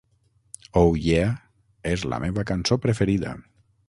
Oh 0.79 0.95
Yeah 1.07 1.29
és 1.91 2.05
la 2.13 2.21
meva 2.23 2.47
cançó 2.53 2.79
preferida. 2.87 3.35